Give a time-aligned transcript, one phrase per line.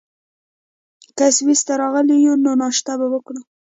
[1.17, 3.41] که سویس ته راغلي یو، نو ناشته به وکړو.